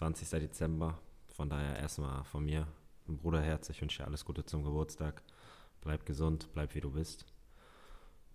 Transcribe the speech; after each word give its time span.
20. 0.00 0.30
Dezember. 0.30 0.98
Von 1.34 1.50
daher 1.50 1.78
erstmal 1.78 2.24
von 2.24 2.42
mir, 2.42 2.66
Bruderherz, 3.06 3.68
ich 3.68 3.82
wünsche 3.82 3.98
dir 3.98 4.06
alles 4.06 4.24
Gute 4.24 4.46
zum 4.46 4.64
Geburtstag. 4.64 5.22
Bleib 5.82 6.06
gesund, 6.06 6.48
bleib 6.54 6.74
wie 6.74 6.80
du 6.80 6.90
bist. 6.90 7.26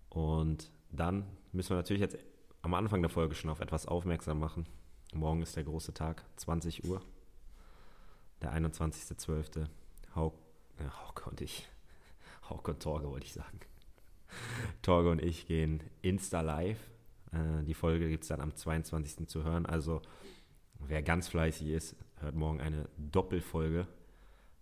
Und 0.10 0.70
dann 0.92 1.26
müssen 1.54 1.72
wir 1.72 1.78
natürlich 1.78 2.02
jetzt 2.02 2.20
am 2.62 2.76
Anfang 2.76 3.02
der 3.02 3.10
Folge 3.10 3.34
schon 3.34 3.50
auf 3.50 3.62
etwas 3.62 3.88
aufmerksam 3.88 4.40
machen. 4.40 4.68
Morgen 5.12 5.42
ist 5.42 5.56
der 5.56 5.64
große 5.64 5.92
Tag, 5.96 6.24
20 6.36 6.86
Uhr, 6.86 7.02
der 8.44 8.54
21.12. 8.54 9.68
Hauke, 10.14 10.38
äh, 10.78 10.88
Hauke 10.88 11.28
und 11.32 11.42
ich, 11.42 11.68
Hauke 12.48 12.74
und 12.74 12.84
Torge 12.84 13.10
wollte 13.10 13.26
ich 13.26 13.34
sagen. 13.34 13.60
Torge 14.84 15.10
und 15.10 15.20
ich 15.20 15.48
gehen 15.48 15.82
Insta 16.04 16.42
live. 16.42 16.80
Äh, 17.32 17.64
die 17.64 17.74
Folge 17.74 18.08
gibt 18.08 18.24
es 18.24 18.28
dann 18.28 18.42
am 18.42 18.56
22. 18.56 19.28
zu 19.28 19.44
hören. 19.44 19.66
Also 19.66 20.04
wer 20.80 21.02
ganz 21.02 21.28
fleißig 21.28 21.70
ist, 21.70 21.96
hört 22.20 22.36
morgen 22.36 22.62
eine 22.62 22.90
Doppelfolge, 22.98 23.88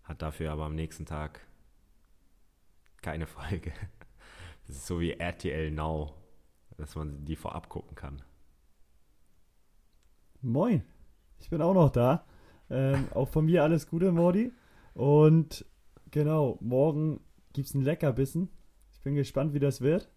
hat 0.04 0.22
dafür 0.22 0.52
aber 0.52 0.66
am 0.66 0.76
nächsten 0.76 1.06
Tag 1.06 1.42
keine 3.02 3.28
Folge. 3.28 3.74
Das 4.68 4.78
ist 4.78 4.88
so 4.88 5.00
wie 5.00 5.12
RTL 5.12 5.72
Now, 5.72 6.14
dass 6.78 6.96
man 6.96 7.26
die 7.26 7.36
vorab 7.36 7.70
gucken 7.70 7.96
kann. 7.96 8.22
Moin, 10.42 10.84
ich 11.40 11.50
bin 11.50 11.62
auch 11.62 11.74
noch 11.74 11.90
da. 11.90 12.26
Ähm, 12.70 13.08
auch 13.14 13.30
von 13.30 13.46
mir 13.46 13.64
alles 13.64 13.88
Gute, 13.88 14.12
Mordi. 14.12 14.52
Und 14.94 15.66
genau, 16.12 16.58
morgen 16.62 17.20
gibt 17.54 17.68
es 17.68 17.74
ein 17.74 17.82
Leckerbissen. 17.82 18.50
Ich 18.92 19.02
bin 19.02 19.16
gespannt, 19.16 19.54
wie 19.54 19.60
das 19.60 19.82
wird. 19.82 20.10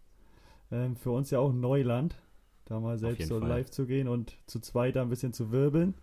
Ähm, 0.70 0.96
für 0.96 1.10
uns 1.10 1.30
ja 1.30 1.38
auch 1.38 1.52
Neuland, 1.52 2.20
da 2.66 2.80
mal 2.80 2.98
selbst 2.98 3.28
so 3.28 3.40
Fall. 3.40 3.48
live 3.48 3.70
zu 3.70 3.86
gehen 3.86 4.08
und 4.08 4.36
zu 4.46 4.60
zweit 4.60 4.96
da 4.96 5.02
ein 5.02 5.08
bisschen 5.08 5.32
zu 5.32 5.50
wirbeln. 5.50 5.94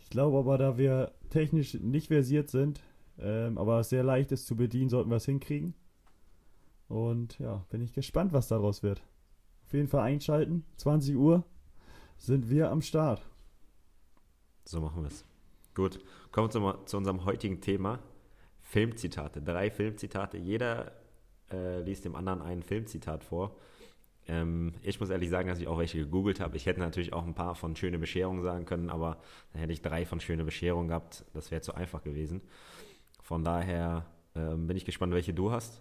Ich 0.00 0.10
glaube 0.10 0.38
aber, 0.38 0.58
da 0.58 0.76
wir 0.78 1.12
technisch 1.30 1.74
nicht 1.74 2.08
versiert 2.08 2.50
sind, 2.50 2.80
ähm, 3.18 3.56
aber 3.56 3.82
sehr 3.82 4.04
leicht 4.04 4.30
ist 4.32 4.46
zu 4.46 4.56
bedienen, 4.56 4.90
sollten 4.90 5.10
wir 5.10 5.16
es 5.16 5.24
hinkriegen. 5.24 5.74
Und 6.88 7.38
ja, 7.38 7.64
bin 7.70 7.80
ich 7.80 7.92
gespannt, 7.92 8.32
was 8.32 8.48
daraus 8.48 8.82
wird. 8.82 9.02
Auf 9.64 9.72
jeden 9.72 9.88
Fall 9.88 10.02
einschalten. 10.02 10.64
20 10.76 11.16
Uhr 11.16 11.44
sind 12.18 12.50
wir 12.50 12.70
am 12.70 12.82
Start. 12.82 13.22
So 14.64 14.80
machen 14.80 15.02
wir 15.02 15.08
es. 15.08 15.24
Gut, 15.74 16.00
kommen 16.30 16.48
wir 16.48 16.50
zu, 16.50 16.84
zu, 16.84 16.96
unserem 16.96 17.24
heutigen 17.24 17.60
Thema. 17.60 17.98
Filmzitate. 18.60 19.42
Drei 19.42 19.70
Filmzitate. 19.70 20.38
Jeder 20.38 20.92
äh, 21.50 21.80
liest 21.80 22.04
dem 22.04 22.16
anderen 22.16 22.42
ein 22.42 22.62
Filmzitat 22.62 23.24
vor. 23.24 23.56
Ähm, 24.28 24.74
ich 24.82 24.98
muss 24.98 25.10
ehrlich 25.10 25.30
sagen, 25.30 25.48
dass 25.48 25.60
ich 25.60 25.68
auch 25.68 25.78
welche 25.78 25.98
gegoogelt 25.98 26.40
habe. 26.40 26.56
Ich 26.56 26.66
hätte 26.66 26.80
natürlich 26.80 27.12
auch 27.12 27.24
ein 27.24 27.34
paar 27.34 27.54
von 27.54 27.76
Schöne 27.76 27.98
Bescherung 27.98 28.42
sagen 28.42 28.64
können, 28.64 28.90
aber 28.90 29.18
dann 29.52 29.60
hätte 29.60 29.72
ich 29.72 29.82
drei 29.82 30.04
von 30.04 30.20
Schöne 30.20 30.44
Bescherung 30.44 30.88
gehabt. 30.88 31.24
Das 31.32 31.50
wäre 31.50 31.60
zu 31.60 31.74
einfach 31.74 32.02
gewesen. 32.02 32.40
Von 33.22 33.44
daher 33.44 34.06
ähm, 34.34 34.66
bin 34.66 34.76
ich 34.76 34.84
gespannt, 34.84 35.12
welche 35.12 35.34
du 35.34 35.50
hast. 35.50 35.80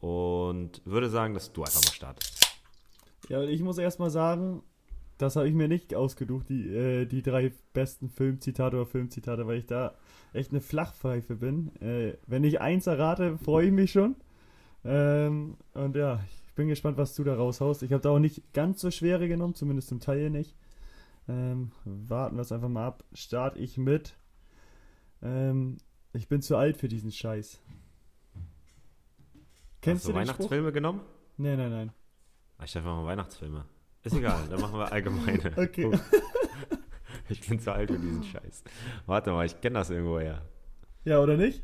Und 0.00 0.82
würde 0.84 1.08
sagen, 1.08 1.34
dass 1.34 1.52
du 1.52 1.62
einfach 1.62 1.84
mal 1.84 1.92
startest. 1.92 2.58
Ja, 3.28 3.42
ich 3.42 3.62
muss 3.62 3.78
erstmal 3.78 4.10
sagen, 4.10 4.62
das 5.18 5.36
habe 5.36 5.48
ich 5.48 5.54
mir 5.54 5.68
nicht 5.68 5.94
ausgeducht, 5.94 6.48
die, 6.48 6.68
äh, 6.68 7.06
die 7.06 7.22
drei 7.22 7.52
besten 7.72 8.08
Filmzitate 8.08 8.76
oder 8.76 8.86
Filmzitate, 8.86 9.46
weil 9.46 9.58
ich 9.58 9.66
da 9.66 9.94
echt 10.32 10.50
eine 10.50 10.60
Flachpfeife 10.60 11.36
bin. 11.36 11.74
Äh, 11.80 12.18
wenn 12.26 12.44
ich 12.44 12.60
eins 12.60 12.86
errate, 12.86 13.38
freue 13.38 13.66
ich 13.66 13.72
mich 13.72 13.92
schon. 13.92 14.16
Ähm, 14.84 15.56
und 15.74 15.96
ja, 15.96 16.20
ich 16.26 16.45
bin 16.56 16.66
gespannt, 16.68 16.98
was 16.98 17.14
du 17.14 17.22
da 17.22 17.36
raushaust. 17.36 17.84
Ich 17.84 17.92
habe 17.92 18.02
da 18.02 18.10
auch 18.10 18.18
nicht 18.18 18.52
ganz 18.52 18.80
so 18.80 18.90
schwere 18.90 19.28
genommen, 19.28 19.54
zumindest 19.54 19.88
zum 19.88 20.00
Teil 20.00 20.30
nicht. 20.30 20.56
Ähm, 21.28 21.70
warten 21.84 22.36
wir 22.36 22.42
es 22.42 22.50
einfach 22.52 22.68
mal 22.68 22.86
ab. 22.86 23.04
Starte 23.12 23.58
ich 23.60 23.78
mit. 23.78 24.16
Ähm, 25.22 25.78
ich 26.12 26.28
bin 26.28 26.42
zu 26.42 26.56
alt 26.56 26.76
für 26.76 26.88
diesen 26.88 27.12
Scheiß. 27.12 27.60
Kennst 29.82 30.02
Hast 30.02 30.08
du, 30.08 30.12
du 30.12 30.18
Weihnachtsfilme 30.18 30.68
Spruch? 30.68 30.74
genommen? 30.74 31.00
Nein, 31.36 31.58
nein, 31.58 31.70
nein. 31.70 31.92
Ich 32.64 32.72
dachte 32.72 32.86
mal 32.86 33.04
Weihnachtsfilme. 33.04 33.64
Ist 34.02 34.14
egal, 34.16 34.48
dann 34.48 34.60
machen 34.60 34.78
wir 34.78 34.90
allgemeine. 34.90 35.52
Okay. 35.56 35.90
Ich 37.28 37.40
bin 37.48 37.58
zu 37.58 37.72
alt 37.72 37.90
für 37.90 37.98
diesen 37.98 38.22
Scheiß. 38.22 38.62
Warte 39.06 39.32
mal, 39.32 39.44
ich 39.44 39.60
kenne 39.60 39.80
das 39.80 39.90
irgendwo 39.90 40.20
her. 40.20 40.42
Ja, 41.04 41.18
oder 41.20 41.36
nicht? 41.36 41.60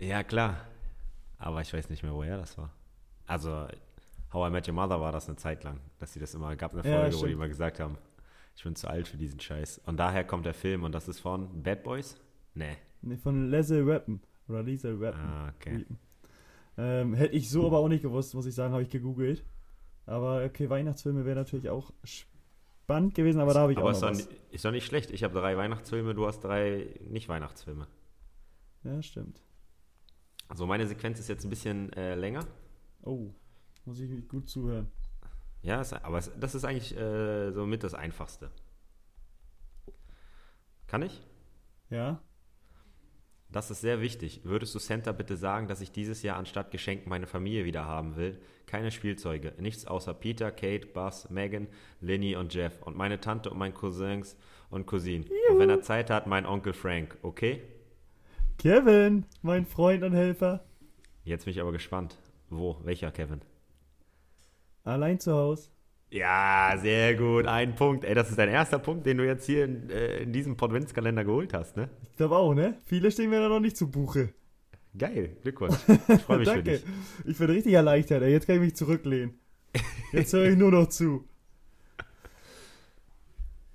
Ja, 0.00 0.24
klar. 0.24 0.56
Aber 1.38 1.60
ich 1.60 1.72
weiß 1.72 1.88
nicht 1.88 2.02
mehr, 2.02 2.12
woher 2.12 2.36
das 2.36 2.58
war. 2.58 2.72
Also, 3.26 3.68
How 4.32 4.48
I 4.48 4.50
Met 4.50 4.66
Your 4.66 4.74
Mother 4.74 5.00
war 5.00 5.12
das 5.12 5.28
eine 5.28 5.36
Zeit 5.36 5.62
lang, 5.64 5.80
dass 5.98 6.12
sie 6.12 6.20
das 6.20 6.34
immer, 6.34 6.54
gab 6.56 6.72
eine 6.72 6.82
Folge, 6.82 7.14
ja, 7.14 7.20
wo 7.20 7.26
die 7.26 7.32
immer 7.32 7.48
gesagt 7.48 7.80
haben, 7.80 7.98
ich 8.56 8.62
bin 8.64 8.74
zu 8.74 8.88
alt 8.88 9.08
für 9.08 9.16
diesen 9.16 9.40
Scheiß. 9.40 9.82
Und 9.86 9.98
daher 9.98 10.24
kommt 10.24 10.46
der 10.46 10.54
Film 10.54 10.84
und 10.84 10.92
das 10.92 11.08
ist 11.08 11.20
von 11.20 11.62
Bad 11.62 11.82
Boys? 11.82 12.16
Nee. 12.54 12.76
Nee, 13.02 13.16
von 13.16 13.50
Leslie 13.50 13.82
Rappen. 13.84 14.20
Oder 14.48 14.62
Lisa 14.62 14.90
Rappen. 14.90 15.20
Ah, 15.20 15.52
okay. 15.56 15.86
Ähm, 16.78 17.14
hätte 17.14 17.34
ich 17.34 17.50
so 17.50 17.66
aber 17.66 17.78
auch 17.78 17.88
nicht 17.88 18.02
gewusst, 18.02 18.34
muss 18.34 18.46
ich 18.46 18.54
sagen, 18.54 18.72
habe 18.72 18.82
ich 18.82 18.90
gegoogelt. 18.90 19.44
Aber 20.06 20.44
okay, 20.44 20.68
Weihnachtsfilme 20.68 21.24
wäre 21.24 21.36
natürlich 21.36 21.68
auch 21.68 21.92
spannend 22.02 23.14
gewesen, 23.14 23.40
aber 23.40 23.54
da 23.54 23.60
habe 23.60 23.72
ich 23.72 23.78
aber 23.78 23.90
auch 23.90 24.00
noch 24.00 24.10
ist, 24.10 24.18
was. 24.18 24.28
Doch, 24.28 24.34
ist 24.50 24.64
doch 24.64 24.70
nicht 24.70 24.86
schlecht. 24.86 25.10
Ich 25.10 25.22
habe 25.24 25.38
drei 25.38 25.56
Weihnachtsfilme, 25.56 26.14
du 26.14 26.26
hast 26.26 26.40
drei 26.40 26.88
Nicht-Weihnachtsfilme. 27.08 27.86
Ja, 28.84 29.02
stimmt. 29.02 29.42
Also 30.48 30.66
meine 30.66 30.86
Sequenz 30.86 31.20
ist 31.20 31.28
jetzt 31.28 31.44
ein 31.44 31.50
bisschen 31.50 31.92
äh, 31.92 32.14
länger. 32.14 32.46
Oh, 33.02 33.30
muss 33.84 34.00
ich 34.00 34.28
gut 34.28 34.48
zuhören. 34.48 34.90
Ja, 35.62 35.82
aber 36.02 36.20
das 36.20 36.54
ist 36.54 36.64
eigentlich 36.64 36.96
äh, 36.96 37.52
somit 37.52 37.84
das 37.84 37.94
Einfachste. 37.94 38.50
Kann 40.86 41.02
ich? 41.02 41.22
Ja. 41.88 42.20
Das 43.48 43.70
ist 43.70 43.82
sehr 43.82 44.00
wichtig. 44.00 44.40
Würdest 44.44 44.74
du 44.74 44.78
Santa 44.78 45.12
bitte 45.12 45.36
sagen, 45.36 45.68
dass 45.68 45.82
ich 45.82 45.92
dieses 45.92 46.22
Jahr 46.22 46.38
anstatt 46.38 46.70
Geschenken 46.70 47.10
meine 47.10 47.26
Familie 47.26 47.64
wieder 47.64 47.84
haben 47.84 48.16
will? 48.16 48.40
Keine 48.66 48.90
Spielzeuge. 48.90 49.52
Nichts 49.58 49.86
außer 49.86 50.14
Peter, 50.14 50.50
Kate, 50.50 50.86
Buzz, 50.86 51.28
Megan, 51.28 51.68
Linny 52.00 52.34
und 52.34 52.54
Jeff. 52.54 52.80
Und 52.82 52.96
meine 52.96 53.20
Tante 53.20 53.50
und 53.50 53.58
meine 53.58 53.74
Cousins 53.74 54.36
und 54.70 54.86
Cousinen. 54.86 55.24
Juhu. 55.24 55.52
Und 55.52 55.58
wenn 55.60 55.70
er 55.70 55.82
Zeit 55.82 56.08
hat, 56.08 56.26
mein 56.26 56.46
Onkel 56.46 56.72
Frank. 56.72 57.18
Okay? 57.22 57.60
Kevin, 58.58 59.26
mein 59.42 59.66
Freund 59.66 60.02
und 60.02 60.14
Helfer. 60.14 60.64
Jetzt 61.24 61.44
bin 61.44 61.52
ich 61.52 61.60
aber 61.60 61.72
gespannt. 61.72 62.16
Wo? 62.48 62.78
Welcher 62.84 63.12
Kevin? 63.12 63.42
Allein 64.84 65.18
zu 65.20 65.32
Hause. 65.32 65.70
Ja, 66.10 66.74
sehr 66.78 67.14
gut. 67.14 67.46
Ein 67.46 67.74
Punkt. 67.74 68.04
Ey, 68.04 68.14
das 68.14 68.28
ist 68.28 68.38
dein 68.38 68.50
erster 68.50 68.78
Punkt, 68.78 69.06
den 69.06 69.16
du 69.16 69.26
jetzt 69.26 69.46
hier 69.46 69.64
in, 69.64 69.88
äh, 69.88 70.18
in 70.18 70.32
diesem 70.32 70.56
Podvintskalender 70.56 71.24
geholt 71.24 71.54
hast, 71.54 71.76
ne? 71.76 71.88
Ich 72.10 72.16
glaube 72.16 72.36
auch, 72.36 72.52
ne? 72.54 72.76
Viele 72.84 73.10
stehen 73.10 73.30
mir 73.30 73.40
da 73.40 73.48
noch 73.48 73.60
nicht 73.60 73.76
zu 73.76 73.90
Buche. 73.90 74.34
Geil, 74.96 75.36
Glückwunsch. 75.40 75.76
Ich 76.08 76.20
freue 76.22 76.38
mich 76.38 76.48
Danke. 76.48 76.62
für 76.64 76.70
dich. 76.78 76.84
Ich 77.24 77.38
bin 77.38 77.48
richtig 77.48 77.72
erleichtert, 77.72 78.22
ey. 78.22 78.30
Jetzt 78.30 78.46
kann 78.46 78.56
ich 78.56 78.62
mich 78.62 78.76
zurücklehnen. 78.76 79.38
Jetzt 80.12 80.34
höre 80.34 80.50
ich 80.50 80.56
nur 80.56 80.70
noch 80.70 80.88
zu. 80.88 81.24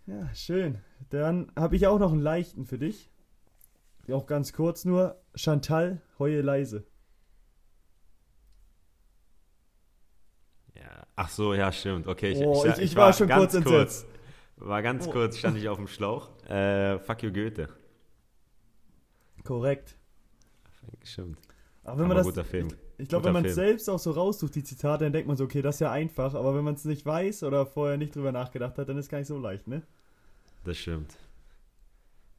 Ja, 0.06 0.34
schön. 0.34 0.78
Dann 1.09 1.51
habe 1.57 1.75
ich 1.75 1.85
auch 1.85 2.00
noch 2.00 2.13
einen 2.13 2.22
leichten 2.22 2.66
für 2.66 2.78
dich. 2.78 3.09
Auch 4.09 4.25
ganz 4.25 4.53
kurz 4.53 4.85
nur. 4.85 5.19
Chantal, 5.35 6.01
heue 6.18 6.39
leise. 6.39 6.85
Ach 11.19 11.29
so, 11.29 11.55
ja, 11.55 11.72
stimmt. 11.72 12.07
Okay, 12.07 12.31
ich, 12.31 12.38
oh, 12.38 12.63
ich, 12.63 12.73
ich, 12.73 12.83
ich 12.83 12.95
war, 12.95 13.07
war, 13.07 13.13
schon 13.13 13.28
kurz 13.28 13.55
entsetzt. 13.55 14.05
War 14.57 14.83
ganz 14.83 15.07
oh. 15.07 15.11
kurz, 15.11 15.38
stand 15.38 15.57
ich 15.57 15.67
auf 15.67 15.78
dem 15.78 15.88
Schlauch. 15.88 16.29
Äh, 16.47 17.00
fuck 17.00 17.23
you, 17.23 17.33
Goethe. 17.33 17.69
Korrekt. 19.44 19.95
Stimmt. 21.03 21.39
Aber 21.83 22.01
wenn 22.01 22.07
man 22.07 22.18
das, 22.18 22.25
guter 22.27 22.45
Film. 22.45 22.68
Ich, 22.68 23.03
ich 23.03 23.09
glaube, 23.09 23.25
wenn 23.25 23.33
man 23.33 23.45
es 23.45 23.56
selbst 23.56 23.89
auch 23.89 23.97
so 23.97 24.12
raussucht, 24.12 24.53
die 24.53 24.63
Zitate, 24.63 25.06
dann 25.06 25.13
denkt 25.13 25.27
man 25.27 25.38
so, 25.38 25.45
okay, 25.45 25.63
das 25.63 25.77
ist 25.77 25.80
ja 25.80 25.91
einfach. 25.91 26.36
Aber 26.36 26.56
wenn 26.56 26.63
man 26.63 26.75
es 26.75 26.86
nicht 26.86 27.03
weiß 27.03 27.41
oder 27.44 27.65
vorher 27.65 27.97
nicht 27.97 28.15
drüber 28.15 28.31
nachgedacht 28.31 28.77
hat, 28.77 28.88
dann 28.88 28.97
ist 28.97 29.06
es 29.06 29.09
gar 29.09 29.18
nicht 29.18 29.27
so 29.27 29.39
leicht, 29.39 29.68
ne? 29.68 29.81
Das 30.65 30.77
stimmt. 30.77 31.18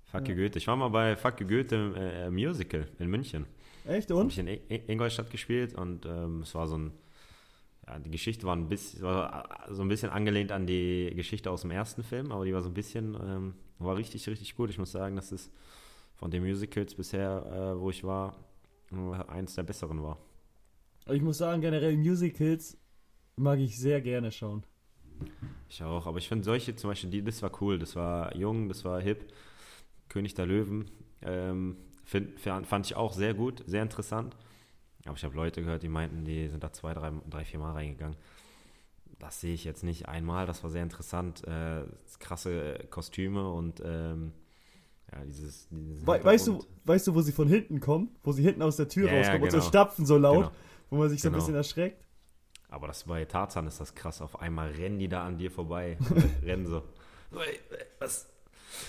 Fuck 0.04 0.28
ja. 0.28 0.34
you, 0.34 0.42
Goethe. 0.42 0.58
Ich 0.58 0.68
war 0.68 0.76
mal 0.76 0.88
bei 0.88 1.16
Fuck 1.16 1.40
you, 1.40 1.48
Goethe 1.48 1.94
äh, 1.96 2.30
Musical 2.30 2.86
in 3.00 3.08
München. 3.08 3.46
Echt, 3.88 4.12
und? 4.12 4.30
Hab 4.30 4.46
ich 4.46 4.70
in 4.70 4.88
Ingolstadt 4.88 5.30
gespielt 5.30 5.74
und 5.74 6.06
ähm, 6.06 6.42
es 6.42 6.54
war 6.54 6.68
so 6.68 6.78
ein 6.78 6.92
ja, 7.88 7.98
die 7.98 8.10
Geschichte 8.10 8.46
war 8.46 8.54
ein 8.54 8.68
bisschen, 8.68 9.02
war 9.02 9.66
so 9.70 9.82
ein 9.82 9.88
bisschen 9.88 10.10
angelehnt 10.10 10.52
an 10.52 10.66
die 10.66 11.12
Geschichte 11.14 11.50
aus 11.50 11.62
dem 11.62 11.70
ersten 11.70 12.02
Film, 12.02 12.32
aber 12.32 12.44
die 12.44 12.52
war 12.52 12.62
so 12.62 12.68
ein 12.68 12.74
bisschen, 12.74 13.16
ähm, 13.22 13.54
war 13.78 13.96
richtig, 13.96 14.28
richtig 14.28 14.56
gut. 14.56 14.70
Ich 14.70 14.78
muss 14.78 14.92
sagen, 14.92 15.16
dass 15.16 15.32
es 15.32 15.50
von 16.16 16.30
den 16.30 16.42
Musicals 16.42 16.94
bisher, 16.94 17.74
äh, 17.76 17.80
wo 17.80 17.90
ich 17.90 18.04
war, 18.04 18.36
eins 19.28 19.54
der 19.54 19.62
besseren 19.62 20.02
war. 20.02 20.18
Ich 21.06 21.22
muss 21.22 21.38
sagen, 21.38 21.60
generell 21.60 21.96
Musicals 21.96 22.76
mag 23.36 23.58
ich 23.58 23.78
sehr 23.78 24.00
gerne 24.00 24.32
schauen. 24.32 24.64
Ich 25.68 25.82
auch, 25.82 26.06
aber 26.06 26.18
ich 26.18 26.28
finde 26.28 26.44
solche 26.44 26.74
zum 26.74 26.90
Beispiel, 26.90 27.10
die, 27.10 27.22
das 27.22 27.42
war 27.42 27.50
cool, 27.60 27.78
das 27.78 27.96
war 27.96 28.34
jung, 28.36 28.68
das 28.68 28.84
war 28.84 29.00
hip. 29.00 29.32
König 30.08 30.34
der 30.34 30.46
Löwen 30.46 30.90
ähm, 31.22 31.76
find, 32.04 32.40
fand 32.40 32.86
ich 32.86 32.96
auch 32.96 33.12
sehr 33.12 33.34
gut, 33.34 33.62
sehr 33.66 33.82
interessant. 33.82 34.36
Aber 35.08 35.16
ich 35.16 35.24
habe 35.24 35.34
Leute 35.34 35.62
gehört, 35.62 35.82
die 35.82 35.88
meinten, 35.88 36.24
die 36.24 36.48
sind 36.48 36.62
da 36.62 36.72
zwei, 36.72 36.94
drei, 36.94 37.10
drei 37.28 37.44
vier 37.44 37.58
Mal 37.60 37.72
reingegangen. 37.72 38.16
Das 39.18 39.40
sehe 39.40 39.54
ich 39.54 39.64
jetzt 39.64 39.82
nicht 39.82 40.08
einmal. 40.08 40.46
Das 40.46 40.62
war 40.62 40.70
sehr 40.70 40.82
interessant. 40.82 41.44
Äh, 41.46 41.84
krasse 42.20 42.78
Kostüme 42.90 43.50
und 43.50 43.82
ähm, 43.84 44.32
Ja, 45.10 45.24
dieses. 45.24 45.66
dieses 45.70 46.06
We 46.06 46.22
weißt, 46.22 46.46
du, 46.46 46.64
weißt 46.84 47.06
du, 47.08 47.14
wo 47.14 47.20
sie 47.22 47.32
von 47.32 47.48
hinten 47.48 47.80
kommen? 47.80 48.10
Wo 48.22 48.32
sie 48.32 48.42
hinten 48.42 48.62
aus 48.62 48.76
der 48.76 48.88
Tür 48.88 49.06
Ja, 49.08 49.12
ja, 49.14 49.18
rauskommen 49.18 49.42
und 49.44 49.50
so 49.50 49.56
genau. 49.58 49.68
stapfen 49.68 50.06
so 50.06 50.18
laut, 50.18 50.36
Genau. 50.44 50.50
wo 50.90 50.96
man 50.98 51.08
sich 51.08 51.20
so 51.20 51.28
ein 51.28 51.32
Genau. 51.32 51.42
bisschen 51.42 51.56
erschreckt? 51.56 52.04
Aber 52.68 52.86
das 52.86 53.04
bei 53.04 53.24
Tarzan 53.24 53.66
ist 53.66 53.80
das 53.80 53.94
krass. 53.94 54.20
Auf 54.20 54.40
einmal 54.40 54.70
rennen 54.72 54.98
die 54.98 55.08
da 55.08 55.24
an 55.26 55.38
dir 55.38 55.50
vorbei. 55.50 55.96
rennen 56.44 56.66
so. 56.66 56.82
Was? 57.98 58.28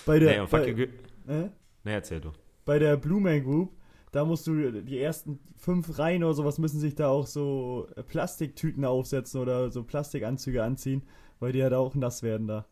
Bei 0.04 0.18
der, 0.18 0.42
Nee, 0.42 0.48
bei, 0.50 0.68
äh? 0.68 1.48
nee, 1.84 1.92
erzähl 1.92 2.20
du. 2.20 2.32
bei 2.66 2.78
der 2.78 2.96
Blue 2.98 3.20
Man 3.20 3.42
Group, 3.42 3.72
da 4.12 4.24
musst 4.24 4.46
du 4.46 4.82
die 4.82 4.98
ersten 4.98 5.38
fünf 5.56 5.98
Reihen 5.98 6.24
oder 6.24 6.34
sowas 6.34 6.58
müssen 6.58 6.80
sich 6.80 6.94
da 6.94 7.08
auch 7.08 7.26
so 7.26 7.88
äh, 7.96 8.02
Plastiktüten 8.02 8.84
aufsetzen 8.84 9.40
oder 9.40 9.70
so 9.70 9.84
Plastikanzüge 9.84 10.62
anziehen, 10.64 11.02
weil 11.38 11.52
die 11.52 11.62
halt 11.62 11.74
auch 11.74 11.94
nass 11.94 12.22
werden 12.22 12.46
da. 12.46 12.66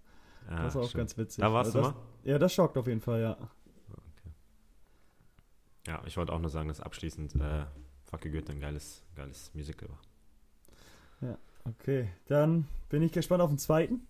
Ah, 0.49 0.63
das 0.63 0.75
ist 0.75 0.81
auch 0.81 0.89
stimmt. 0.89 0.99
ganz 0.99 1.19
witzig. 1.19 1.43
Da 1.43 1.53
warst 1.53 1.77
Also 1.77 1.79
du 1.79 1.85
das, 1.85 1.95
mal? 1.95 2.03
Ja, 2.25 2.39
das 2.39 2.53
schockt 2.53 2.77
auf 2.77 2.87
jeden 2.87 3.01
Fall, 3.01 3.21
ja. 3.21 3.37
Ja, 5.87 6.03
ich 6.07 6.17
wollte 6.17 6.33
auch 6.33 6.39
nur 6.41 6.51
sagen, 6.51 6.69
dass 6.69 6.81
abschließend 6.81 7.35
äh, 7.37 7.65
Fuck 8.05 8.25
you, 8.25 8.33
Goethe 8.33 8.53
ein 8.53 8.61
geiles, 8.61 9.03
geiles 9.15 9.51
Musical 9.55 9.89
war. 9.89 9.99
Okay, 11.81 12.09
dann 12.27 12.67
bin 12.89 13.03
ich 13.03 13.13
gespannt 13.13 13.43
auf 13.43 13.51
den 13.51 13.59
zweiten. 13.59 14.07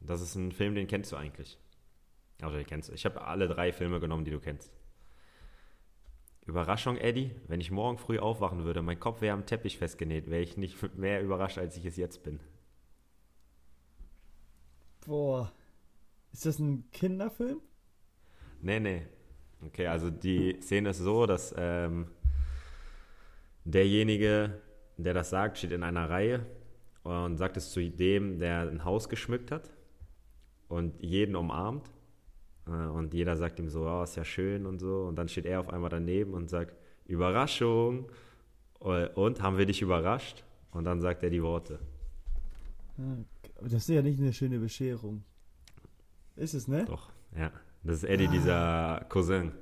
Das 0.00 0.20
ist 0.20 0.34
ein 0.36 0.52
Film, 0.52 0.74
den 0.74 0.86
kennst 0.86 1.10
du 1.12 1.16
eigentlich. 1.16 1.58
Also, 2.40 2.56
den 2.56 2.66
kennst 2.66 2.88
du. 2.88 2.92
Ich 2.92 3.04
habe 3.04 3.22
alle 3.22 3.48
drei 3.48 3.72
Filme 3.72 4.00
genommen, 4.00 4.24
die 4.24 4.30
du 4.30 4.38
kennst. 4.38 4.70
Überraschung, 6.46 6.96
Eddie. 6.98 7.30
Wenn 7.48 7.60
ich 7.60 7.70
morgen 7.70 7.98
früh 7.98 8.18
aufwachen 8.18 8.64
würde, 8.64 8.82
mein 8.82 9.00
Kopf 9.00 9.20
wäre 9.20 9.34
am 9.34 9.46
Teppich 9.46 9.78
festgenäht, 9.78 10.30
wäre 10.30 10.42
ich 10.42 10.56
nicht 10.56 10.76
mehr 10.96 11.22
überrascht, 11.22 11.58
als 11.58 11.76
ich 11.76 11.84
es 11.84 11.96
jetzt 11.96 12.22
bin. 12.22 12.40
Boah. 15.06 15.52
Ist 16.32 16.46
das 16.46 16.58
ein 16.58 16.90
Kinderfilm? 16.90 17.60
Nee, 18.60 18.80
nee. 18.80 19.06
Okay, 19.66 19.86
also 19.86 20.10
die 20.10 20.60
Szene 20.60 20.90
ist 20.90 20.98
so, 20.98 21.26
dass 21.26 21.54
ähm, 21.56 22.08
derjenige, 23.64 24.60
der 24.96 25.14
das 25.14 25.30
sagt, 25.30 25.58
steht 25.58 25.72
in 25.72 25.82
einer 25.82 26.10
Reihe 26.10 26.44
und 27.02 27.36
sagt 27.36 27.56
es 27.56 27.70
zu 27.70 27.88
dem, 27.88 28.38
der 28.38 28.68
ein 28.68 28.84
Haus 28.84 29.08
geschmückt 29.08 29.50
hat 29.50 29.70
und 30.68 31.00
jeden 31.02 31.36
umarmt. 31.36 31.93
Äh, 32.66 32.70
Und 32.70 33.14
jeder 33.14 33.36
sagt 33.36 33.58
ihm 33.58 33.68
so, 33.68 33.86
oh, 33.86 34.02
ist 34.02 34.16
ja 34.16 34.24
schön 34.24 34.66
und 34.66 34.78
so. 34.78 35.04
Und 35.04 35.16
dann 35.16 35.28
steht 35.28 35.46
er 35.46 35.60
auf 35.60 35.68
einmal 35.68 35.90
daneben 35.90 36.34
und 36.34 36.48
sagt, 36.50 36.74
Überraschung. 37.06 38.10
Äh, 38.80 39.08
Und 39.14 39.42
haben 39.42 39.58
wir 39.58 39.66
dich 39.66 39.82
überrascht? 39.82 40.44
Und 40.72 40.84
dann 40.84 41.00
sagt 41.00 41.22
er 41.22 41.30
die 41.30 41.42
Worte. 41.42 41.78
Ah, 42.98 43.16
das 43.62 43.74
ist 43.74 43.88
ja 43.88 44.02
nicht 44.02 44.20
eine 44.20 44.32
schöne 44.32 44.58
Bescherung. 44.58 45.24
Ist 46.36 46.54
es, 46.54 46.66
ne? 46.68 46.84
Doch, 46.84 47.10
ja. 47.36 47.52
Das 47.84 47.96
ist 47.96 48.04
Eddie, 48.04 48.28
dieser 48.28 49.04
Cousin. 49.08 49.52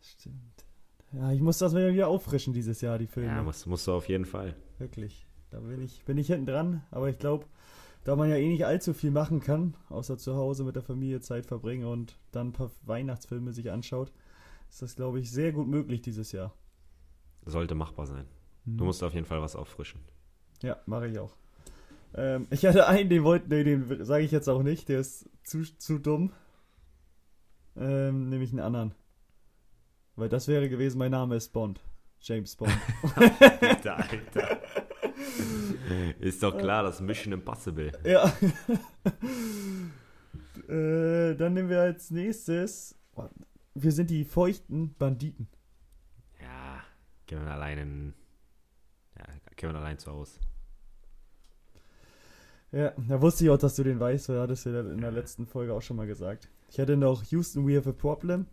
Stimmt. 0.00 0.64
Ja, 1.12 1.32
ich 1.32 1.40
muss 1.40 1.58
das 1.58 1.72
mal 1.72 1.92
wieder 1.92 2.08
auffrischen 2.08 2.52
dieses 2.52 2.80
Jahr, 2.80 2.98
die 2.98 3.06
Filme. 3.06 3.28
Ja, 3.28 3.42
musst, 3.42 3.66
musst 3.66 3.86
du 3.86 3.92
auf 3.92 4.08
jeden 4.08 4.24
Fall. 4.24 4.54
Wirklich. 4.78 5.26
Da 5.50 5.60
bin 5.60 5.82
ich, 5.82 6.04
bin 6.04 6.18
ich 6.18 6.26
hinten 6.28 6.46
dran, 6.46 6.82
aber 6.90 7.08
ich 7.08 7.18
glaube, 7.18 7.46
da 8.04 8.16
man 8.16 8.28
ja 8.28 8.36
eh 8.36 8.48
nicht 8.48 8.66
allzu 8.66 8.92
viel 8.92 9.10
machen 9.10 9.40
kann, 9.40 9.76
außer 9.88 10.18
zu 10.18 10.36
Hause 10.36 10.64
mit 10.64 10.76
der 10.76 10.82
Familie 10.82 11.20
Zeit 11.20 11.46
verbringen 11.46 11.86
und 11.86 12.18
dann 12.32 12.48
ein 12.48 12.52
paar 12.52 12.70
Weihnachtsfilme 12.82 13.52
sich 13.52 13.70
anschaut, 13.70 14.12
ist 14.68 14.82
das, 14.82 14.94
glaube 14.94 15.20
ich, 15.20 15.30
sehr 15.30 15.52
gut 15.52 15.66
möglich 15.66 16.02
dieses 16.02 16.32
Jahr. 16.32 16.54
Sollte 17.46 17.74
machbar 17.74 18.06
sein. 18.06 18.26
Hm. 18.64 18.76
Du 18.76 18.84
musst 18.84 19.02
auf 19.02 19.14
jeden 19.14 19.26
Fall 19.26 19.40
was 19.40 19.56
auffrischen. 19.56 20.00
Ja, 20.62 20.76
mache 20.86 21.08
ich 21.08 21.18
auch. 21.18 21.34
Ähm, 22.14 22.46
ich 22.50 22.64
hatte 22.66 22.86
einen, 22.86 23.08
den 23.08 23.24
wollte, 23.24 23.48
nee, 23.48 23.64
den 23.64 24.04
sage 24.04 24.24
ich 24.24 24.30
jetzt 24.30 24.48
auch 24.48 24.62
nicht, 24.62 24.88
der 24.88 25.00
ist 25.00 25.28
zu, 25.42 25.62
zu 25.62 25.98
dumm. 25.98 26.32
Ähm, 27.76 28.28
nämlich 28.28 28.50
einen 28.50 28.60
anderen. 28.60 28.94
Weil 30.14 30.28
das 30.28 30.46
wäre 30.46 30.68
gewesen, 30.68 30.98
mein 30.98 31.10
Name 31.10 31.36
ist 31.36 31.52
Bond. 31.52 31.80
James 32.20 32.54
Bond. 32.56 32.72
Alter, 33.60 33.96
Alter. 33.96 34.60
Ist 36.20 36.42
doch 36.42 36.56
klar, 36.56 36.82
das 36.82 37.00
Mission 37.00 37.32
Impossible. 37.32 37.92
Ja. 38.04 38.26
äh, 40.68 41.34
dann 41.34 41.54
nehmen 41.54 41.68
wir 41.68 41.80
als 41.80 42.10
nächstes. 42.10 42.96
Wir 43.74 43.92
sind 43.92 44.10
die 44.10 44.24
feuchten 44.24 44.94
Banditen. 44.94 45.48
Ja, 46.40 46.82
Kevin 47.26 47.48
allein 47.48 47.78
in, 47.78 48.14
ja, 49.18 49.24
Kevin 49.56 49.76
allein 49.76 49.98
zu 49.98 50.12
Hause. 50.12 50.40
Ja, 52.72 52.92
da 52.96 53.20
wusste 53.20 53.44
ich 53.44 53.50
auch, 53.50 53.58
dass 53.58 53.76
du 53.76 53.84
den 53.84 54.00
weißt, 54.00 54.28
weil 54.28 54.36
du 54.36 54.42
hattest 54.42 54.66
ja 54.66 54.80
in 54.80 55.00
der 55.00 55.12
letzten 55.12 55.46
Folge 55.46 55.72
auch 55.72 55.82
schon 55.82 55.96
mal 55.96 56.08
gesagt. 56.08 56.48
Ich 56.68 56.78
hätte 56.78 56.96
noch 56.96 57.22
Houston, 57.24 57.68
we 57.68 57.76
have 57.76 57.88
a 57.88 57.92
problem. 57.92 58.46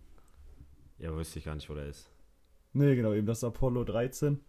Ja, 0.99 1.15
wüsste 1.15 1.39
ich 1.39 1.45
gar 1.45 1.55
nicht, 1.55 1.67
wo 1.69 1.73
der 1.73 1.87
ist. 1.87 2.07
Nee, 2.73 2.95
genau, 2.95 3.13
eben 3.13 3.25
das 3.25 3.43
Apollo 3.43 3.83
13. 3.85 4.39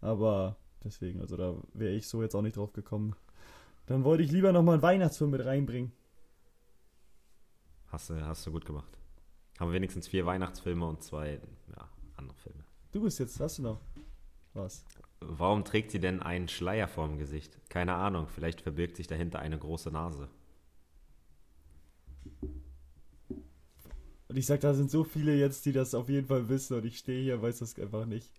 Aber 0.00 0.56
deswegen, 0.84 1.20
also 1.20 1.36
da 1.36 1.54
wäre 1.74 1.94
ich 1.94 2.08
so 2.08 2.22
jetzt 2.22 2.34
auch 2.34 2.42
nicht 2.42 2.56
drauf 2.56 2.72
gekommen. 2.72 3.14
Dann 3.86 4.04
wollte 4.04 4.22
ich 4.22 4.32
lieber 4.32 4.52
nochmal 4.52 4.74
einen 4.74 4.82
Weihnachtsfilm 4.82 5.30
mit 5.30 5.44
reinbringen. 5.44 5.92
Hast 7.88 8.10
du, 8.10 8.20
hast 8.20 8.46
du 8.46 8.52
gut 8.52 8.64
gemacht. 8.64 8.98
Haben 9.58 9.72
wenigstens 9.72 10.08
vier 10.08 10.26
Weihnachtsfilme 10.26 10.86
und 10.86 11.02
zwei 11.02 11.40
ja, 11.76 11.88
andere 12.16 12.36
Filme. 12.36 12.64
Du 12.92 13.02
bist 13.02 13.18
jetzt, 13.18 13.38
hast 13.40 13.58
du 13.58 13.62
noch 13.62 13.80
was? 14.54 14.84
Warum 15.20 15.64
trägt 15.64 15.90
sie 15.90 16.00
denn 16.00 16.20
einen 16.20 16.48
Schleier 16.48 16.88
vorm 16.88 17.18
Gesicht? 17.18 17.58
Keine 17.68 17.94
Ahnung, 17.94 18.26
vielleicht 18.28 18.60
verbirgt 18.60 18.96
sich 18.96 19.06
dahinter 19.06 19.38
eine 19.38 19.58
große 19.58 19.90
Nase. 19.90 20.28
Und 24.28 24.36
ich 24.36 24.46
sag, 24.46 24.60
da 24.60 24.74
sind 24.74 24.90
so 24.90 25.04
viele 25.04 25.34
jetzt, 25.36 25.64
die 25.66 25.72
das 25.72 25.94
auf 25.94 26.08
jeden 26.08 26.26
Fall 26.26 26.48
wissen 26.48 26.76
und 26.76 26.84
ich 26.84 26.98
stehe 26.98 27.22
hier, 27.22 27.40
weiß 27.40 27.60
das 27.60 27.78
einfach 27.78 28.06
nicht. 28.06 28.30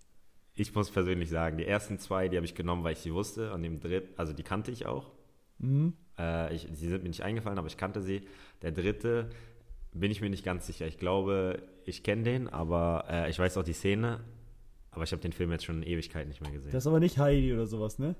Ich 0.59 0.73
muss 0.73 0.89
persönlich 0.91 1.29
sagen, 1.29 1.57
die 1.57 1.65
ersten 1.65 1.99
zwei, 1.99 2.27
die 2.29 2.35
habe 2.37 2.45
ich 2.45 2.55
genommen, 2.55 2.83
weil 2.83 2.93
ich 2.93 2.99
sie 2.99 3.13
wusste. 3.13 3.53
Und 3.53 3.63
dem 3.63 3.79
dritten, 3.79 4.13
also 4.17 4.33
die 4.33 4.43
kannte 4.43 4.71
ich 4.71 4.85
auch. 4.85 5.11
Mhm. 5.59 5.93
Äh, 6.17 6.53
ich, 6.55 6.67
sie 6.73 6.87
sind 6.87 7.03
mir 7.03 7.09
nicht 7.09 7.21
eingefallen, 7.23 7.57
aber 7.59 7.67
ich 7.67 7.77
kannte 7.77 8.01
sie. 8.01 8.27
Der 8.63 8.71
dritte 8.71 9.29
bin 9.93 10.11
ich 10.11 10.21
mir 10.21 10.29
nicht 10.29 10.43
ganz 10.43 10.65
sicher. 10.67 10.87
Ich 10.87 10.97
glaube, 10.97 11.61
ich 11.85 12.03
kenne 12.03 12.23
den, 12.23 12.47
aber 12.47 13.05
äh, 13.09 13.29
ich 13.29 13.37
weiß 13.39 13.57
auch 13.57 13.63
die 13.63 13.73
Szene. 13.73 14.23
Aber 14.91 15.03
ich 15.03 15.11
habe 15.11 15.21
den 15.21 15.31
Film 15.31 15.51
jetzt 15.51 15.65
schon 15.65 15.83
in 15.83 15.87
Ewigkeit 15.87 16.27
nicht 16.27 16.41
mehr 16.41 16.51
gesehen. 16.51 16.71
Das 16.71 16.83
ist 16.83 16.87
aber 16.87 16.99
nicht 16.99 17.19
Heidi 17.19 17.53
oder 17.53 17.67
sowas, 17.67 17.99
ne? 17.99 18.15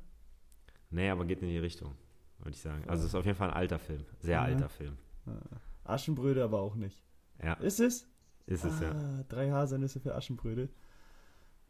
nee, 0.92 1.10
aber 1.10 1.26
geht 1.26 1.42
in 1.42 1.50
die 1.50 1.58
Richtung, 1.58 1.96
würde 2.38 2.52
ich 2.52 2.62
sagen. 2.62 2.84
Also 2.88 3.02
es 3.04 3.10
ist 3.10 3.16
auf 3.16 3.26
jeden 3.26 3.36
Fall 3.38 3.50
ein 3.50 3.56
alter 3.56 3.80
Film. 3.80 4.06
Sehr 4.20 4.36
Ja. 4.36 4.42
alter 4.44 4.70
Film. 4.70 4.96
Aschenbrödel 5.84 6.44
aber 6.44 6.62
auch 6.62 6.76
nicht. 6.76 7.02
Ja, 7.44 7.54
Ist 7.54 7.80
es? 7.80 8.08
ist 8.46 8.64
es 8.64 8.80
ja. 8.80 8.92
ah, 8.92 9.24
drei 9.28 9.50
Haselnüsse 9.52 10.00
für 10.00 10.16
Aschenbrödel. 10.16 10.70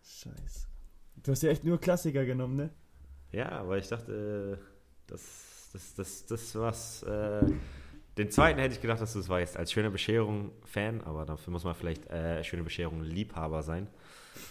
Scheiße. 0.08 0.68
Du 1.24 1.32
hast 1.32 1.44
ja 1.44 1.50
echt 1.50 1.64
nur 1.64 1.80
Klassiker 1.80 2.26
genommen, 2.26 2.56
ne? 2.56 2.70
Ja, 3.32 3.50
aber 3.50 3.78
ich 3.78 3.88
dachte, 3.88 4.58
äh, 4.60 4.64
das, 5.08 5.70
das, 5.74 5.94
das, 5.96 6.26
das 6.26 6.56
was. 6.56 7.04
Äh, 7.04 7.46
den 8.18 8.32
zweiten 8.32 8.60
hätte 8.60 8.74
ich 8.74 8.82
gedacht, 8.82 9.02
dass 9.02 9.14
du 9.14 9.20
es 9.20 9.30
weißt. 9.30 9.58
Als 9.58 9.72
schöne 9.72 9.92
Bescherung 9.92 10.52
Fan, 10.64 11.02
aber 11.02 11.26
dafür 11.26 11.52
muss 11.52 11.64
man 11.64 11.76
vielleicht 11.76 12.08
äh, 12.10 12.44
schöne 12.44 12.64
Bescherung 12.64 13.02
Liebhaber 13.02 13.62
sein. 13.62 13.88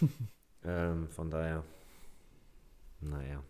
ähm, 0.63 1.09
von 1.09 1.29
daher. 1.29 1.63
Naja. 3.01 3.43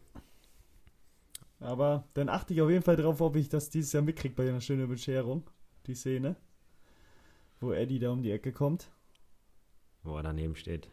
Aber 1.60 2.08
dann 2.14 2.30
achte 2.30 2.54
ich 2.54 2.62
auf 2.62 2.70
jeden 2.70 2.84
Fall 2.84 2.96
drauf, 2.96 3.20
ob 3.22 3.36
ich 3.36 3.50
das 3.50 3.70
dieses 3.70 3.92
Jahr 3.94 4.04
mitkriege 4.04 4.36
bei 4.36 4.48
einer 4.48 4.62
schönen 4.62 4.88
Bescherung. 4.88 5.50
Die 5.86 5.96
Szene. 5.96 6.36
Wo 7.60 7.74
Eddie 7.74 8.00
da 8.00 8.12
um 8.12 8.22
die 8.22 8.32
Ecke 8.32 8.52
kommt. 8.52 8.90
Wo 10.04 10.18
er 10.18 10.24
daneben 10.24 10.56
steht. 10.56 10.90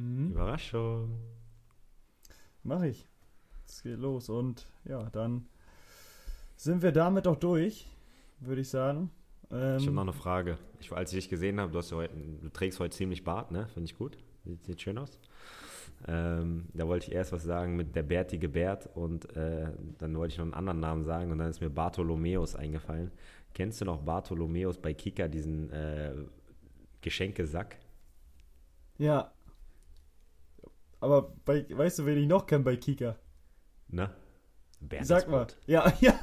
Mhm. 0.00 0.30
Überraschung. 0.32 1.18
Mach 2.62 2.82
ich. 2.82 3.06
Es 3.66 3.82
geht 3.82 3.98
los. 3.98 4.28
Und 4.28 4.66
ja, 4.84 5.08
dann 5.10 5.46
sind 6.56 6.82
wir 6.82 6.92
damit 6.92 7.26
auch 7.26 7.36
durch, 7.36 7.86
würde 8.40 8.60
ich 8.62 8.68
sagen. 8.68 9.10
Ähm, 9.50 9.78
Ich 9.78 9.86
habe 9.86 9.96
noch 9.96 10.02
eine 10.02 10.12
Frage. 10.12 10.58
Ich, 10.80 10.92
als 10.92 11.12
ich 11.12 11.24
dich 11.24 11.28
gesehen 11.30 11.60
habe, 11.60 11.72
du, 11.72 11.78
ja 11.78 11.96
heute, 11.96 12.14
du 12.16 12.48
trägst 12.50 12.80
heute 12.80 12.96
ziemlich 12.96 13.24
Bart, 13.24 13.50
ne? 13.50 13.66
Finde 13.68 13.84
ich 13.90 13.96
gut. 13.96 14.16
Sieht, 14.44 14.64
sieht 14.64 14.80
schön 14.80 14.98
aus. 14.98 15.18
Ähm, 16.08 16.66
da 16.72 16.86
wollte 16.88 17.08
ich 17.08 17.12
erst 17.14 17.32
was 17.32 17.42
sagen 17.44 17.76
mit 17.76 17.94
der 17.94 18.02
bärtige 18.02 18.48
Bert 18.48 18.88
und 18.94 19.36
äh, 19.36 19.70
dann 19.98 20.16
wollte 20.16 20.32
ich 20.32 20.38
noch 20.38 20.46
einen 20.46 20.54
anderen 20.54 20.80
Namen 20.80 21.04
sagen 21.04 21.30
und 21.30 21.38
dann 21.38 21.50
ist 21.50 21.60
mir 21.60 21.68
Bartholomäus 21.68 22.56
eingefallen. 22.56 23.10
Kennst 23.52 23.80
du 23.80 23.84
noch 23.84 23.98
Bartholomäus 24.02 24.78
bei 24.78 24.94
Kika, 24.94 25.28
diesen 25.28 25.70
äh, 25.70 26.14
Geschenkesack? 27.02 27.76
ja. 28.98 29.32
Aber 31.00 31.32
bei, 31.44 31.66
weißt 31.68 32.00
du, 32.00 32.06
wen 32.06 32.18
ich 32.18 32.28
noch 32.28 32.46
kenne 32.46 32.64
bei 32.64 32.76
Kika? 32.76 33.16
Ne? 33.88 34.10
Bernd 34.80 35.06
Sag 35.06 35.28
mal. 35.28 35.46
Ja, 35.66 35.92
ja. 36.00 36.14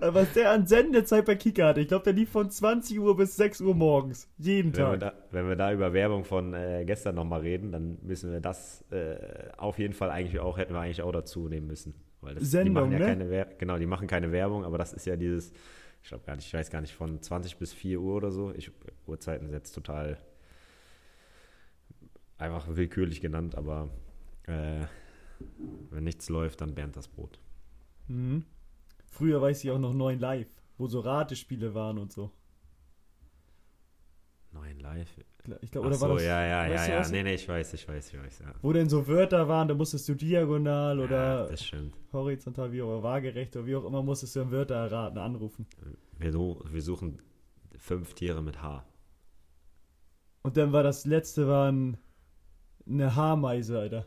Was 0.00 0.32
der 0.32 0.50
an 0.52 0.66
Sendezeit 0.66 1.26
bei 1.26 1.34
Kika 1.34 1.68
hatte. 1.68 1.80
Ich 1.80 1.88
glaube, 1.88 2.04
der 2.04 2.12
lief 2.12 2.30
von 2.30 2.50
20 2.50 2.98
Uhr 3.00 3.16
bis 3.16 3.36
6 3.36 3.60
Uhr 3.60 3.74
morgens. 3.74 4.30
Jeden 4.38 4.74
Wenn 4.76 4.92
wir, 4.92 4.98
Tag. 4.98 5.00
da, 5.00 5.12
wenn 5.30 5.48
wir 5.48 5.56
da 5.56 5.72
über 5.72 5.92
Werbung 5.92 6.24
von 6.24 6.54
äh, 6.54 6.84
gestern 6.86 7.16
nochmal 7.16 7.40
reden, 7.40 7.72
dann 7.72 7.98
müssen 8.02 8.32
wir 8.32 8.40
das 8.40 8.84
äh, 8.90 9.16
auf 9.56 9.78
jeden 9.78 9.94
Fall 9.94 10.10
eigentlich 10.10 10.40
auch, 10.40 10.56
hätten 10.56 10.72
wir 10.72 10.80
eigentlich 10.80 11.02
auch 11.02 11.12
dazu 11.12 11.48
nehmen 11.48 11.66
müssen. 11.66 11.94
Weil 12.20 12.34
das, 12.34 12.44
die 12.44 12.48
Sendung, 12.48 12.74
machen 12.74 12.92
ja 12.92 12.98
ne? 12.98 13.06
keine 13.06 13.46
genau, 13.58 13.78
die 13.78 13.86
machen 13.86 14.06
keine 14.06 14.32
Werbung, 14.32 14.64
aber 14.64 14.78
das 14.78 14.92
ist 14.92 15.06
ja 15.06 15.16
dieses 15.16 15.52
ich 16.02 16.08
glaube 16.08 16.24
gar 16.24 16.36
nicht, 16.36 16.46
ich 16.46 16.54
weiß 16.54 16.70
gar 16.70 16.80
nicht, 16.80 16.94
von 16.94 17.20
20 17.20 17.58
bis 17.58 17.72
4 17.72 18.00
Uhr 18.00 18.16
oder 18.16 18.30
so. 18.30 18.52
Ich 18.54 18.70
Uhrzeiten 19.06 19.52
jetzt 19.52 19.72
total 19.72 20.18
einfach 22.40 22.66
willkürlich 22.68 23.20
genannt, 23.20 23.54
aber 23.54 23.90
äh, 24.46 24.84
wenn 25.90 26.04
nichts 26.04 26.28
läuft, 26.28 26.60
dann 26.60 26.74
Bernd 26.74 26.96
das 26.96 27.08
Brot. 27.08 27.38
Mhm. 28.08 28.44
Früher 29.06 29.40
weiß 29.40 29.64
ich 29.64 29.70
auch 29.70 29.78
noch 29.78 29.94
9 29.94 30.18
Live, 30.18 30.48
wo 30.78 30.86
so 30.86 31.00
Ratespiele 31.00 31.74
waren 31.74 31.98
und 31.98 32.12
so. 32.12 32.30
9 34.52 34.80
Live? 34.80 35.08
Ich 35.62 35.70
glaube, 35.70 35.86
oder 35.86 35.96
so, 35.96 36.08
war 36.08 36.14
das, 36.16 36.24
ja, 36.24 36.44
ja, 36.44 36.66
ja, 36.66 36.86
ja. 36.86 37.08
Nee, 37.08 37.22
nee, 37.22 37.34
ich 37.34 37.48
weiß, 37.48 37.72
ich 37.74 37.88
weiß, 37.88 38.12
ich 38.12 38.20
weiß, 38.20 38.40
ja. 38.40 38.54
Wo 38.62 38.72
denn 38.72 38.88
so 38.88 39.06
Wörter 39.06 39.48
waren, 39.48 39.68
da 39.68 39.74
musstest 39.74 40.08
du 40.08 40.14
diagonal 40.14 40.98
ja, 40.98 41.04
oder 41.04 41.48
das 41.48 41.64
stimmt. 41.64 41.94
horizontal, 42.12 42.72
wie 42.72 42.82
auch 42.82 42.92
immer, 42.92 43.02
waagerecht 43.02 43.56
oder 43.56 43.66
wie 43.66 43.76
auch 43.76 43.84
immer, 43.84 44.02
musstest 44.02 44.36
du 44.36 44.50
Wörter 44.50 44.74
erraten, 44.74 45.18
anrufen. 45.18 45.66
Wir, 46.18 46.34
wir 46.34 46.82
suchen 46.82 47.22
fünf 47.78 48.14
Tiere 48.14 48.42
mit 48.42 48.60
H. 48.60 48.84
Und 50.42 50.56
dann 50.56 50.72
war 50.72 50.82
das 50.82 51.06
letzte 51.06 51.46
war 51.46 51.70
ein, 51.70 51.96
eine 52.86 53.14
Haarmeise, 53.16 53.78
Alter. 53.78 54.06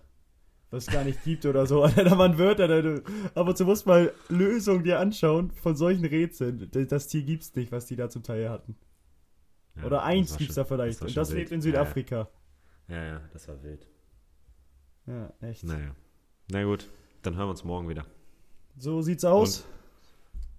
Was 0.70 0.88
es 0.88 0.94
gar 0.94 1.04
nicht 1.04 1.24
gibt 1.24 1.46
oder 1.46 1.66
so. 1.68 1.84
Alter, 1.84 2.04
da 2.04 2.18
waren 2.18 2.38
Wörter, 2.38 2.68
du, 2.82 3.04
aber 3.36 3.54
du 3.54 3.66
musst 3.66 3.86
mal 3.86 4.12
Lösungen 4.30 4.84
dir 4.84 5.00
anschauen 5.00 5.52
von 5.52 5.76
solchen 5.76 6.06
Rätseln. 6.06 6.70
Das 6.72 6.88
das 6.88 7.08
Tier 7.08 7.24
gibt's 7.24 7.54
nicht, 7.56 7.72
was 7.72 7.86
die 7.86 7.96
da 7.96 8.10
zum 8.10 8.24
Teil 8.24 8.50
hatten. 8.50 8.76
Ja, 9.76 9.84
oder 9.86 9.98
das 9.98 10.06
eins 10.06 10.38
gibt's 10.38 10.56
schon- 10.56 10.64
da 10.64 10.66
vielleicht. 10.68 11.02
war 11.02 11.08
Und 11.08 11.18
das 11.18 11.30
wild. 11.30 11.40
lebt 11.40 11.52
in 11.52 11.62
Südafrika. 11.62 12.28
Ja, 12.88 12.96
ja, 12.96 13.04
ja, 13.06 13.22
das 13.32 13.48
war 13.48 13.62
wild. 13.64 13.88
Ja, 15.06 15.32
echt. 15.42 15.64
Naja. 15.64 15.96
Na 16.52 16.64
gut, 16.64 16.90
dann 17.22 17.36
hören 17.36 17.48
wir 17.48 17.52
uns 17.52 17.64
morgen 17.64 17.88
wieder. 17.90 18.06
So 18.78 19.02
sieht's 19.02 19.26
aus. 19.26 19.66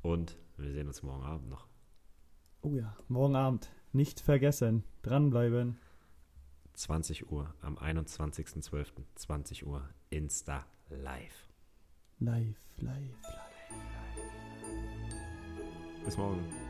Und 0.02 0.37
wir 0.56 0.71
sehen 0.73 0.87
uns 0.87 1.02
morgen 1.02 1.25
Abend 1.25 1.49
noch. 1.49 1.66
Oh 2.62 2.75
ja, 2.75 2.97
morgen 3.09 3.37
Abend. 3.37 3.71
Nicht 3.92 4.21
vergessen. 4.21 4.85
Dranbleiben. 5.02 5.76
20 6.75 7.31
Uhr 7.31 7.54
am 7.62 7.78
21.12. 7.78 8.87
20 9.14 9.66
Uhr 9.66 9.88
Insta 10.11 10.66
Live. 10.90 11.49
Live, 12.21 12.61
live, 12.78 13.16
live. 13.76 14.45
Bis 16.04 16.16
morgen. 16.16 16.63